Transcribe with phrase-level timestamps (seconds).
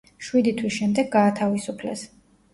[0.27, 2.05] შვიდი თვის შემდეგ გაათავისუფლეს.